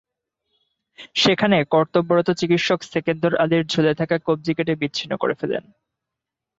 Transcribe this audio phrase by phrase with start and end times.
[1.15, 5.63] সেখানে কর্তব্যরত চিকিৎসক সেকেন্দর আলীর ঝুলে থাকা কব্জি কেটে বিচ্ছিন্ন করে ফেলেন।